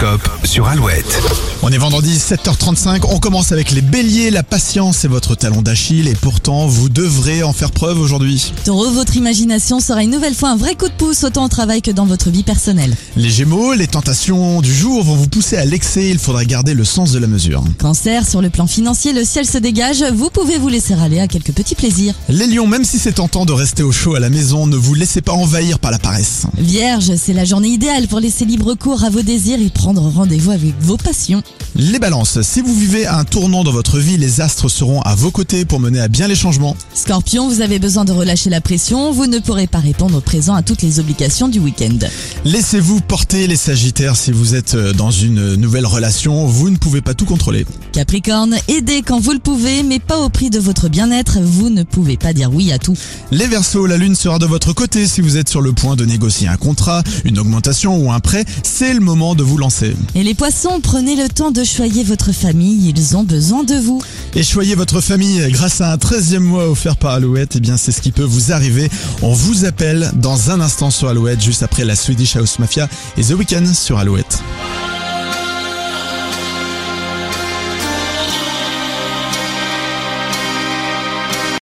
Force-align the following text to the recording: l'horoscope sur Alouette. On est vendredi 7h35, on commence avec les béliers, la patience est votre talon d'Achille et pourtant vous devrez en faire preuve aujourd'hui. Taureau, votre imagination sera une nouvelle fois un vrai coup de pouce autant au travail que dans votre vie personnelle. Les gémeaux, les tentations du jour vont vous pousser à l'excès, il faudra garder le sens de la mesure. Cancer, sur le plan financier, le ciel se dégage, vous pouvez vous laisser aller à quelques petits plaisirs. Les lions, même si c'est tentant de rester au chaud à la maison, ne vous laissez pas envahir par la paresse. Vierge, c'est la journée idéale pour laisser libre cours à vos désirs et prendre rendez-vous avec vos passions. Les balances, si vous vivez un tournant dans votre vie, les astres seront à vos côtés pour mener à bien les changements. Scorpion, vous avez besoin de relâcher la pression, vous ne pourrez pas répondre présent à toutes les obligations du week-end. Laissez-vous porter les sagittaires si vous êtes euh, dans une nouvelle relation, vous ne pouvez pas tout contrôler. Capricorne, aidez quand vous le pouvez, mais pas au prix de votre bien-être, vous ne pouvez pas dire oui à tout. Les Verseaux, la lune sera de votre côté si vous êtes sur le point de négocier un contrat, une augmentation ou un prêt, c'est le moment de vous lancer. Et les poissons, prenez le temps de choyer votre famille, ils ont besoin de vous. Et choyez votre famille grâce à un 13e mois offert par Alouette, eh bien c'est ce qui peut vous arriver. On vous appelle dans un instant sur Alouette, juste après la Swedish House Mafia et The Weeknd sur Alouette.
l'horoscope 0.00 0.28
sur 0.44 0.66
Alouette. 0.66 1.22
On 1.62 1.68
est 1.68 1.78
vendredi 1.78 2.16
7h35, 2.16 3.02
on 3.08 3.18
commence 3.18 3.52
avec 3.52 3.70
les 3.70 3.82
béliers, 3.82 4.30
la 4.30 4.42
patience 4.42 5.04
est 5.04 5.08
votre 5.08 5.34
talon 5.34 5.60
d'Achille 5.60 6.08
et 6.08 6.14
pourtant 6.14 6.66
vous 6.66 6.88
devrez 6.88 7.42
en 7.42 7.52
faire 7.52 7.70
preuve 7.70 8.00
aujourd'hui. 8.00 8.52
Taureau, 8.64 8.90
votre 8.90 9.16
imagination 9.16 9.78
sera 9.78 10.02
une 10.02 10.10
nouvelle 10.10 10.34
fois 10.34 10.50
un 10.50 10.56
vrai 10.56 10.74
coup 10.74 10.88
de 10.88 10.94
pouce 10.94 11.22
autant 11.22 11.44
au 11.44 11.48
travail 11.48 11.82
que 11.82 11.90
dans 11.90 12.06
votre 12.06 12.30
vie 12.30 12.42
personnelle. 12.42 12.96
Les 13.16 13.28
gémeaux, 13.28 13.74
les 13.74 13.86
tentations 13.86 14.62
du 14.62 14.74
jour 14.74 15.04
vont 15.04 15.16
vous 15.16 15.28
pousser 15.28 15.56
à 15.56 15.66
l'excès, 15.66 16.08
il 16.08 16.18
faudra 16.18 16.44
garder 16.46 16.72
le 16.72 16.84
sens 16.84 17.12
de 17.12 17.18
la 17.18 17.26
mesure. 17.26 17.62
Cancer, 17.78 18.26
sur 18.26 18.40
le 18.40 18.48
plan 18.48 18.66
financier, 18.66 19.12
le 19.12 19.24
ciel 19.24 19.44
se 19.44 19.58
dégage, 19.58 20.02
vous 20.14 20.30
pouvez 20.30 20.56
vous 20.56 20.68
laisser 20.68 20.94
aller 20.94 21.20
à 21.20 21.28
quelques 21.28 21.52
petits 21.52 21.74
plaisirs. 21.74 22.14
Les 22.28 22.46
lions, 22.46 22.66
même 22.66 22.84
si 22.84 22.98
c'est 22.98 23.12
tentant 23.12 23.44
de 23.44 23.52
rester 23.52 23.82
au 23.82 23.92
chaud 23.92 24.14
à 24.14 24.20
la 24.20 24.30
maison, 24.30 24.66
ne 24.66 24.76
vous 24.76 24.94
laissez 24.94 25.20
pas 25.20 25.32
envahir 25.32 25.78
par 25.78 25.90
la 25.90 25.98
paresse. 25.98 26.46
Vierge, 26.56 27.12
c'est 27.16 27.34
la 27.34 27.44
journée 27.44 27.68
idéale 27.68 28.08
pour 28.08 28.20
laisser 28.20 28.46
libre 28.46 28.74
cours 28.74 29.04
à 29.04 29.10
vos 29.10 29.22
désirs 29.22 29.60
et 29.60 29.68
prendre 29.68 29.89
rendez-vous 29.98 30.50
avec 30.50 30.74
vos 30.80 30.96
passions. 30.96 31.42
Les 31.76 31.98
balances, 31.98 32.42
si 32.42 32.60
vous 32.60 32.74
vivez 32.74 33.06
un 33.06 33.24
tournant 33.24 33.62
dans 33.62 33.70
votre 33.70 33.98
vie, 33.98 34.16
les 34.16 34.40
astres 34.40 34.68
seront 34.68 35.00
à 35.02 35.14
vos 35.14 35.30
côtés 35.30 35.64
pour 35.64 35.78
mener 35.78 36.00
à 36.00 36.08
bien 36.08 36.26
les 36.26 36.34
changements. 36.34 36.76
Scorpion, 36.94 37.48
vous 37.48 37.60
avez 37.60 37.78
besoin 37.78 38.04
de 38.04 38.12
relâcher 38.12 38.50
la 38.50 38.60
pression, 38.60 39.12
vous 39.12 39.26
ne 39.26 39.38
pourrez 39.38 39.68
pas 39.68 39.78
répondre 39.78 40.20
présent 40.20 40.54
à 40.54 40.62
toutes 40.62 40.82
les 40.82 40.98
obligations 40.98 41.48
du 41.48 41.60
week-end. 41.60 41.98
Laissez-vous 42.44 43.00
porter 43.00 43.46
les 43.46 43.56
sagittaires 43.56 44.16
si 44.16 44.32
vous 44.32 44.54
êtes 44.54 44.74
euh, 44.74 44.92
dans 44.92 45.12
une 45.12 45.54
nouvelle 45.54 45.86
relation, 45.86 46.44
vous 46.46 46.70
ne 46.70 46.76
pouvez 46.76 47.00
pas 47.00 47.14
tout 47.14 47.24
contrôler. 47.24 47.64
Capricorne, 47.92 48.56
aidez 48.68 49.02
quand 49.02 49.20
vous 49.20 49.32
le 49.32 49.38
pouvez, 49.38 49.82
mais 49.82 50.00
pas 50.00 50.18
au 50.18 50.28
prix 50.28 50.50
de 50.50 50.58
votre 50.58 50.88
bien-être, 50.88 51.38
vous 51.40 51.70
ne 51.70 51.84
pouvez 51.84 52.16
pas 52.16 52.32
dire 52.32 52.50
oui 52.52 52.72
à 52.72 52.78
tout. 52.78 52.96
Les 53.30 53.46
Verseaux, 53.46 53.86
la 53.86 53.96
lune 53.96 54.16
sera 54.16 54.38
de 54.38 54.46
votre 54.46 54.72
côté 54.72 55.06
si 55.06 55.20
vous 55.20 55.36
êtes 55.36 55.48
sur 55.48 55.60
le 55.60 55.72
point 55.72 55.94
de 55.94 56.04
négocier 56.04 56.48
un 56.48 56.56
contrat, 56.56 57.02
une 57.24 57.38
augmentation 57.38 57.96
ou 57.96 58.10
un 58.10 58.20
prêt, 58.20 58.44
c'est 58.64 58.92
le 58.92 59.00
moment 59.00 59.34
de 59.34 59.44
vous 59.44 59.56
lancer. 59.56 59.94
Et 60.14 60.24
les 60.24 60.34
poissons, 60.34 60.80
prenez 60.82 61.14
le 61.14 61.28
temps 61.28 61.52
de 61.52 61.59
choyer 61.64 62.04
votre 62.04 62.32
famille, 62.32 62.92
ils 62.94 63.16
ont 63.16 63.24
besoin 63.24 63.64
de 63.64 63.74
vous. 63.74 64.02
Et 64.34 64.42
choyez 64.42 64.74
votre 64.74 65.00
famille 65.00 65.40
grâce 65.50 65.80
à 65.80 65.92
un 65.92 65.96
13e 65.96 66.38
mois 66.38 66.68
offert 66.68 66.96
par 66.96 67.12
Alouette, 67.12 67.56
eh 67.56 67.60
bien 67.60 67.76
c'est 67.76 67.92
ce 67.92 68.00
qui 68.00 68.12
peut 68.12 68.22
vous 68.22 68.52
arriver. 68.52 68.88
On 69.22 69.32
vous 69.32 69.64
appelle 69.64 70.10
dans 70.14 70.50
un 70.50 70.60
instant 70.60 70.90
sur 70.90 71.08
Alouette, 71.08 71.42
juste 71.42 71.62
après 71.62 71.84
la 71.84 71.96
Swedish 71.96 72.36
House 72.36 72.58
Mafia 72.58 72.88
et 73.16 73.22
The 73.22 73.32
Weeknd 73.32 73.66
sur 73.74 73.98
Alouette. 73.98 74.40